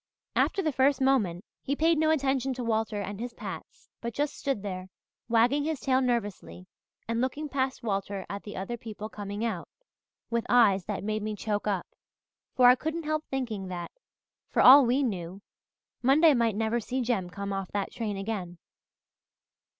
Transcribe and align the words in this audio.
After 0.35 0.63
the 0.63 0.71
first 0.71 0.99
moment, 0.99 1.45
he 1.61 1.75
paid 1.75 1.99
no 1.99 2.09
attention 2.09 2.55
to 2.55 2.63
Walter 2.63 2.99
and 3.03 3.19
his 3.19 3.35
pats, 3.35 3.87
but 4.01 4.15
just 4.15 4.35
stood 4.35 4.63
there, 4.63 4.87
wagging 5.29 5.63
his 5.63 5.79
tail 5.79 6.01
nervously 6.01 6.65
and 7.07 7.21
looking 7.21 7.47
past 7.47 7.83
Walter 7.83 8.25
at 8.27 8.41
the 8.41 8.57
other 8.57 8.77
people 8.77 9.09
coming 9.09 9.45
out, 9.45 9.69
with 10.31 10.43
eyes 10.49 10.85
that 10.85 11.03
made 11.03 11.21
me 11.21 11.35
choke 11.35 11.67
up, 11.67 11.85
for 12.55 12.65
I 12.65 12.73
couldn't 12.73 13.03
help 13.03 13.25
thinking 13.29 13.67
that, 13.67 13.91
for 14.49 14.63
all 14.63 14.87
we 14.87 15.03
knew, 15.03 15.43
Monday 16.01 16.33
might 16.33 16.55
never 16.55 16.79
see 16.79 17.01
Jem 17.01 17.29
come 17.29 17.53
off 17.53 17.71
that 17.71 17.91
train 17.91 18.17
again. 18.17 18.57